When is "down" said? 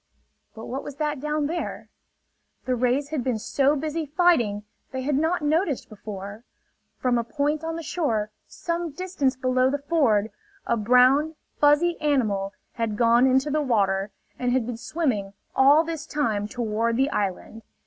1.19-1.45